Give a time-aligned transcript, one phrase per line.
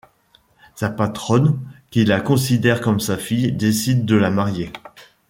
[0.73, 1.59] Sa patronne,
[1.91, 4.71] qui la considère comme sa fille, décide de la marier.